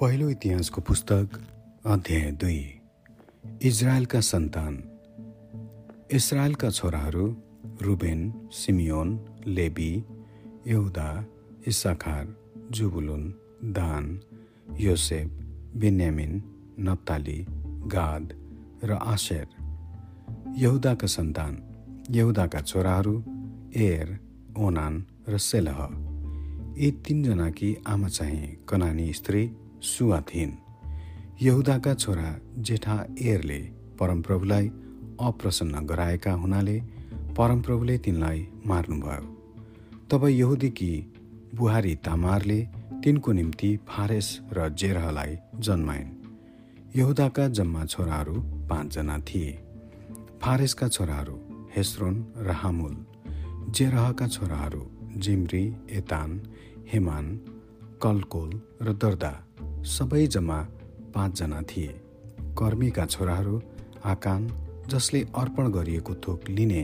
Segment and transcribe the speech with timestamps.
[0.00, 1.28] पहिलो इतिहासको पुस्तक
[1.86, 2.62] अध्याय दुई
[3.62, 4.74] इजरायलका सन्तान।
[6.10, 7.26] इसरायलका छोराहरू
[7.82, 8.20] रुबेन
[8.52, 9.08] सिमियोन
[9.46, 10.04] लेबी
[10.66, 11.08] यहुदा
[11.66, 12.34] इसाखार
[12.70, 13.30] जुबुलुन
[13.78, 14.20] दान
[14.80, 15.30] योसेफ
[15.76, 16.42] बेन्यामिन
[16.80, 17.38] नप्ताली
[17.86, 18.34] गाद
[18.84, 19.46] र आशेर।
[20.58, 21.62] यहुदाका सन्तान
[22.10, 23.16] यहुदाका छोराहरू
[23.76, 24.18] एर
[24.58, 25.88] ओनान र सेलह।
[26.78, 29.50] यी तिनजनाकी आमा चाहिँ कनानी स्त्री
[29.84, 30.52] सुवा थिइन्
[31.42, 33.58] यहुदाका छोरा जेठा एरले
[34.00, 34.68] परमप्रभुलाई
[35.20, 36.80] अप्रसन्न गराएका हुनाले
[37.38, 39.26] परमप्रभुले तिनलाई मार्नुभयो।
[40.10, 41.12] तब यहुदीकी
[41.54, 42.68] बुहारी तामारले
[43.04, 46.10] तिनको निम्ति फारेस र जेरहलाई जन्माइन्।
[46.96, 49.52] यहुदाका जम्मा छोराहरू पाँचजना थिए।
[50.42, 52.96] फारेसका छोराहरू हेस्रोन र हामुल।
[53.70, 56.40] जेरहका छोराहरू जिम्री एतान
[56.92, 57.40] हेमान
[58.04, 58.50] कलकोल
[58.82, 59.32] र दर्दा
[59.86, 60.58] सबै जम्मा
[61.14, 61.92] पाँचजना थिए।
[62.58, 63.60] कर्मीका छोराहरू
[64.04, 64.42] आकान
[64.88, 66.82] जसले अर्पण गरिएको थोक लिने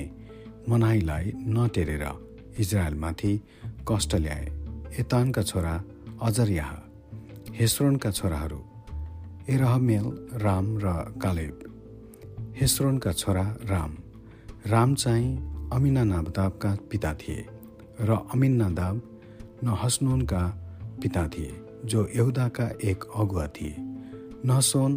[0.68, 2.04] मनाइलाई नटेरेर
[2.58, 3.32] इजरायलमाथि
[3.88, 4.46] कष्ट ल्याए।
[5.00, 5.74] एतानका छोरा
[6.22, 6.72] अजरियाह
[7.54, 8.60] हेस्रोनका छोराहरू
[9.48, 10.06] एरहमेल
[10.42, 10.86] राम र
[11.22, 11.56] कालेब।
[12.60, 13.92] हेस्रोनका छोरा राम
[14.66, 17.46] राम चाहिँ अमिना नाबदाबका पिता थिए
[18.00, 18.96] र अमिनादाब
[19.64, 20.42] नहसनोनका
[21.02, 21.52] पिता थिए
[21.84, 23.74] जो यहुदाका एक अगुवा थिए।
[24.44, 24.92] नहसोन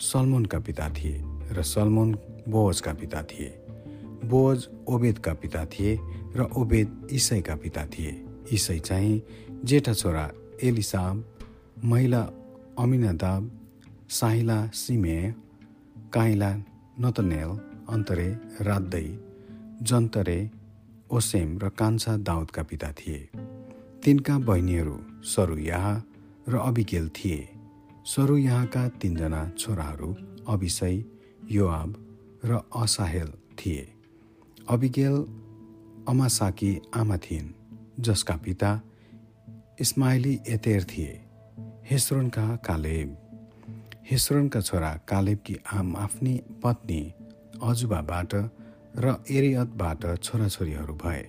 [0.00, 1.22] सलमोनका पिता थिए
[1.52, 2.12] र सलमोन
[2.48, 3.48] बोजका पिता थिए।
[4.24, 5.98] बोज ओबेदका पिता थिए
[6.36, 8.12] र ओबेद इसाईका पिता थिए।
[8.52, 9.22] इसाई चाहिँ
[9.64, 10.30] जेठा छोरा
[10.62, 11.24] एलिसाब
[11.84, 12.22] महिला
[12.78, 13.50] अमिनादाब
[14.10, 15.18] साहिला सिमे
[16.12, 16.50] काइला
[17.00, 17.50] नतनेल
[17.88, 18.28] अन्तरे
[18.60, 19.06] राद्दै
[19.82, 20.38] जन्तरे
[21.10, 23.28] ओसेम र कान्छा दाउदका पिता थिए।
[24.06, 25.86] तिनका बहिनीहरू सरुयाह
[26.48, 27.48] र अबिगेल थिए।
[28.06, 30.16] सरुयाहका तिनजना छोराहरू
[30.48, 31.04] अभिषय
[31.50, 31.90] योआब
[32.44, 33.82] र असाहेल थिए।
[34.68, 35.16] अबिगेल
[36.08, 37.50] अमासाकी आमा थिइन्
[38.00, 38.80] जसका पिता
[39.80, 41.20] इस्माइली एतेर थिए
[41.90, 43.16] हेस्रोनका कालेब।
[44.10, 47.02] हेस्रोनका छोरा कालेबकी आम आफ्नी पत्नी
[47.62, 48.34] अजुबाबाट
[48.96, 51.22] र एरियतबाट छोराछोरीहरू भए।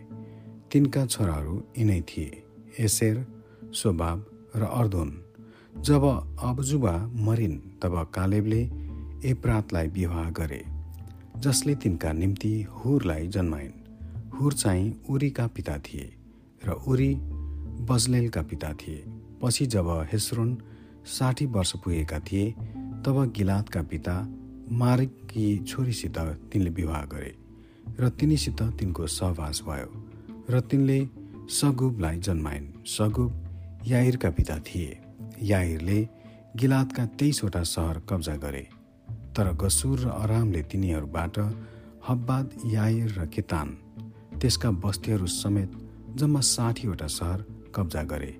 [0.71, 2.46] तिनका छोराहरू यिनै थिए।
[2.79, 3.25] एसेर
[3.73, 5.11] सोबाब र अर्दोन।
[5.81, 6.03] जब
[6.39, 8.61] अबजुबा मरिन् तब कालेबले
[9.25, 10.63] एप्रातलाई विवाह गरे
[11.37, 13.73] जसले तिनका निम्ति हुरलाई जन्माइन्।
[14.33, 16.13] हुर चाहिँ उरीका पिता थिए
[16.65, 17.13] र उरी
[17.89, 19.03] बजलेलका पिता थिए।
[19.41, 20.57] पछि जब हेस्रोन
[21.07, 22.51] साठी वर्ष पुगेका थिए
[23.05, 24.15] तब गिलातका पिता
[24.71, 26.17] मारिककी छोरीसित
[26.51, 27.35] तिनले विवाह गरे
[27.99, 29.89] र तिनीसित तिनको सहवास भयो
[30.49, 30.99] र तिनले
[31.49, 34.99] सगुबलाई जन्माइन्। सगुब याहिरका पिता थिए।
[35.41, 36.07] याहिरले
[36.55, 38.67] गिलातका तेइसवटा सहर कब्जा गरे।
[39.35, 41.39] तर गसुर र अरामले तिनीहरूबाट
[42.07, 43.69] हब्बाद याहिर र केतान
[44.41, 45.71] त्यसका बस्तीहरू समेत
[46.15, 48.33] जम्मा साठीवटा सहर कब्जा गरे।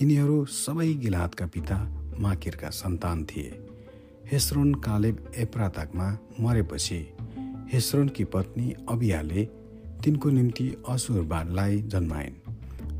[0.00, 1.78] यिनीहरू सबै गिलातका पिता
[2.18, 3.50] माकिरका सन्तान थिए।
[4.32, 6.08] हेस्रोन कालेब एप्राताकमा
[6.40, 7.00] मरेपछि
[7.72, 9.48] हेस्रोनकी पत्नी अबियाले
[10.04, 12.52] तिनको निम्ति असुरबादलाई जन्माइन्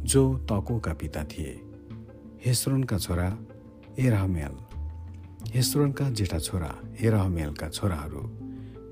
[0.02, 1.60] जो तकोका पिता थिए।
[2.46, 3.38] हेस्रोनका छोरा
[3.98, 4.56] एरहमेल।
[5.48, 8.22] हेस्रोनका जेठा छोरा एरहमेलका छोराहरू।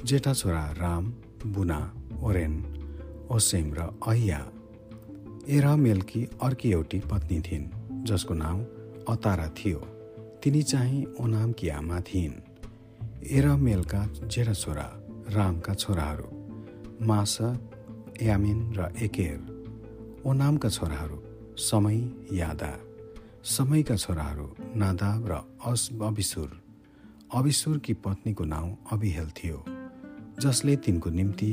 [0.05, 1.15] जेठा छोरा राम
[1.47, 2.55] बुना ओरेन
[3.31, 4.51] ओसेम र अहिया।
[5.49, 8.61] एरहमेलकी अर्की एउटी पत्नी थिइन् जसको नाम
[9.09, 9.79] अतारा थियो।
[10.43, 12.33] तिनी चाहिँ ओनामकी आमा थिइन्।
[13.27, 16.29] एरहमेलका जेठा छोरा रामका छोराहरू।
[17.07, 17.71] मासा
[18.23, 21.19] यामिन र एकेर। ओनामका छोराहरू
[21.57, 21.99] समय
[22.33, 22.73] यादा।
[23.45, 25.33] समयका छोराहरू नादाब र
[25.65, 26.51] अस अबिसुर।
[27.35, 29.59] अबिसुरकी पत्नीको नाउँ अबिहेल थियो
[30.41, 31.53] जसले तिनको निम्ति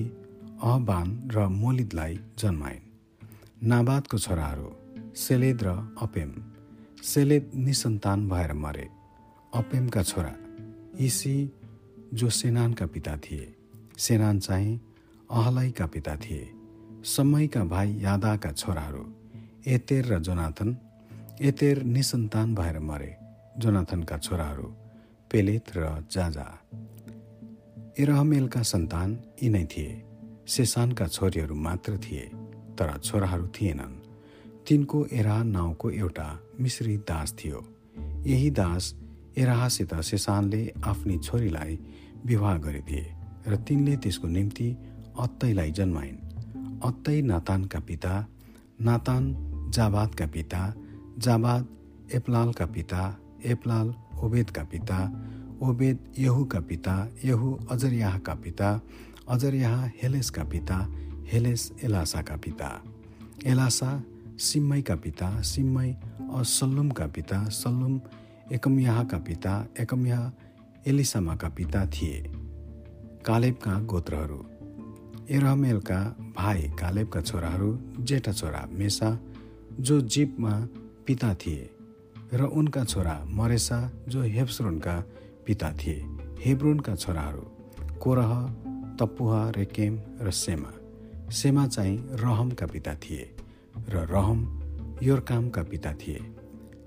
[0.64, 2.84] अहबान र मोलिदलाई जन्माइन्।
[3.64, 4.70] नाबादको छोराहरू
[5.16, 5.70] सेलेद र
[6.02, 6.32] अपेम।
[7.04, 8.88] सेलेद निसन्तान भएर मरे।
[9.54, 10.34] अपेमका छोरा
[11.00, 11.36] इसी
[12.14, 13.54] जो सेनानका पिता थिए।
[13.98, 14.80] सेनान चाहिँ
[15.32, 16.48] अहलाईका पिता थिए।
[17.06, 19.04] समयका भाइ यादाका छोराहरू
[19.68, 20.78] एतेर र जोनाथन
[21.42, 23.12] एतेर निसन्तान भएर मरे
[23.60, 24.68] जोनाथनका छोराहरू
[25.32, 26.48] पेलेत र जाजा।
[28.00, 29.92] इरहमेलका सन्तान यिनै थिए
[30.48, 32.26] सेसानका छोरीहरू मात्र थिए
[32.78, 34.02] तर छोराहरू थिएनन्।
[34.68, 36.28] तिनको एराह नाउँको एउटा
[36.62, 37.66] मिश्री दास थियो।
[38.26, 38.94] यही दास
[39.38, 41.80] एराहसित सेसानले आफ्नी छोरीलाई
[42.26, 43.06] विवाह गरिदिए
[43.48, 44.70] र तिनले त्यसको निम्ति
[45.20, 46.18] अत्तैलाई जन्माइन्।
[46.84, 48.14] अत्तै नातानका पिता
[48.82, 49.24] नातान
[49.70, 50.62] जाबादका पिता
[51.18, 51.68] जाबाद
[52.14, 53.02] एप्लालका पिता
[53.46, 53.88] एपलाल
[54.24, 54.98] ओबेदका पिता
[55.62, 56.96] ओबेद यहुका पिता
[57.26, 58.70] यहु अजरयाहका पिता
[59.30, 60.78] अजरयाह हेलेसका पिता
[61.32, 62.70] हेलेस एलासाका पिता।
[63.46, 64.04] एलासा
[64.40, 65.92] सिम्मईका पिता सिम्मई
[66.34, 68.00] असल्लुमका पिता सल्लुम
[68.52, 70.24] एकमयाहका पिता एकमयाह
[70.90, 72.18] एलिसामाका पिता थिए।
[73.26, 74.44] कालेबका गोत्रहरू।
[75.30, 75.98] एरहमेलका
[76.38, 79.20] भाइ कालेबका छोराहरू जेठा छोरा मेसा
[79.80, 80.68] जो जीपमा
[81.08, 81.70] पिता थिए
[82.34, 85.04] र उनका छोरा मरेसा जो हेब्सरोनका
[85.46, 86.06] पिता थिए।
[86.46, 87.42] हेब्रोनका छोराहरू
[88.02, 88.34] कोरह
[89.00, 90.72] तपुहा रेकेम र सेमा।
[91.32, 93.36] सेमा चाहिँ रहमका पिता थिए
[93.90, 94.42] र रहम
[95.04, 96.20] योरकामका पिता थिए।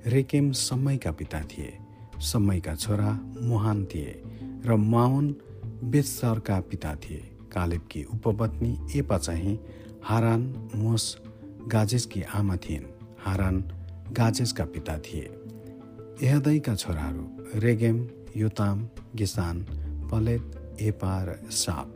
[0.06, 1.73] रेकेम समयका पिता थिए।
[2.20, 3.11] समयका छोरा
[3.43, 4.23] मोहान थिए
[4.67, 5.34] र माउन
[5.84, 9.58] बेतसरका पिता थिए। कालेबकी उपपत्नी एपा चाहिँ
[10.04, 10.42] हारान
[10.74, 11.04] मोस
[11.68, 12.84] गाजेसकी आमा थिइन्।
[13.18, 13.56] हारान
[14.12, 15.24] गाजेसका पिता थिए।
[16.22, 17.24] एहदैका छोराहरू
[17.60, 18.06] रेगेम
[18.36, 19.56] युताम गिसान
[20.10, 21.94] पलेत एपा र साप।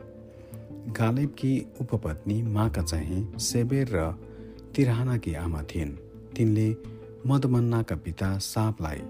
[0.97, 4.11] गालेबकी उपपत्नी माका चाहिँ सेबेर र
[4.75, 5.97] तिरहानाकी आमा थिइन्।
[6.35, 6.69] तिनले
[7.27, 9.01] मदमन्नाका पिता सापलाई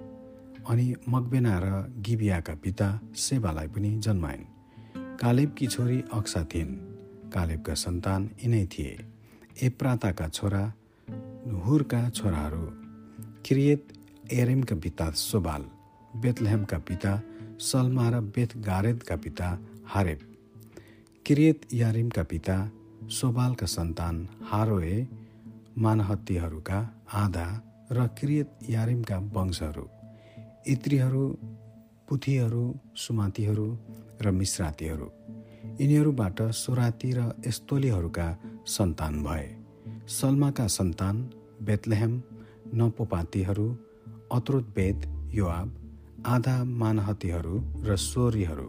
[0.69, 1.65] अनि मकबेना र
[1.99, 4.52] गिबियाका पिता सेवालाई पनि जन्माइन्।
[5.21, 6.75] कालेबकी छोरी अक्सा थिइन्।
[7.29, 9.05] कालेबका सन्तान यिनै थिए।
[9.63, 10.73] एप्राताका छोरा
[11.65, 12.65] हुरका छोराहरू।
[13.45, 13.87] क्रियत
[14.33, 15.63] एरेमका पिता सोबाल
[16.15, 17.21] बेतलहेमका पिता
[17.59, 19.47] सलमा र बेथ गारेदका पिता
[19.85, 20.19] हारेब।
[21.25, 22.71] क्रियत यारिमका पिता
[23.09, 25.07] सोबालका सन्तान हारोए
[25.77, 26.79] मानहत्तीहरूका
[27.13, 27.47] आधा
[27.91, 29.89] र क्रियत यारिमका वंशहरू।
[30.67, 31.37] इत्रीहरू
[32.09, 32.63] पुथीहरू
[32.95, 33.67] सुमातीहरू
[34.23, 35.09] र मिश्रातीहरू।
[35.81, 38.27] यिनीहरूबाट सोराती र एस्तोलीहरूका
[38.67, 39.47] सन्तान भए।
[40.07, 41.15] सल्माका सन्तान
[41.61, 42.13] बेतलेहेम
[42.75, 43.67] नपोपातीहरू
[44.31, 44.99] अत्रोतबेद
[45.33, 45.69] योआब
[46.25, 48.67] आधा मानहतीहरू र सोरीहरू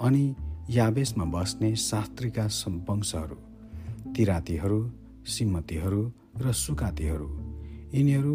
[0.00, 0.24] अनि
[0.70, 2.46] याबेसमा बस्ने शास्त्रीका
[2.88, 3.36] वंशहरू
[4.12, 4.80] तिरातीहरू
[5.26, 6.02] सिमतीहरू
[6.36, 7.28] र सुकातीहरू।
[7.94, 8.34] यिनीहरू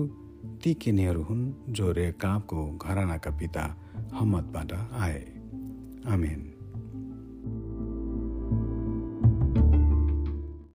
[0.63, 3.65] ती किनेहरू हुन् जो रेकाबको घरानाका पिता
[4.13, 5.36] हमदबाट आए।
[6.07, 6.56] Amen.